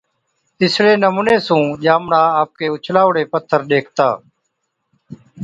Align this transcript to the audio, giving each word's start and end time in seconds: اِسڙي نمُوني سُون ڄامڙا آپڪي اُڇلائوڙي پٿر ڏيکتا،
اِسڙي 0.61 0.93
نمُوني 1.03 1.37
سُون 1.45 1.63
ڄامڙا 1.83 2.21
آپڪي 2.41 2.67
اُڇلائوڙي 2.73 3.23
پٿر 3.31 3.59
ڏيکتا، 3.71 4.07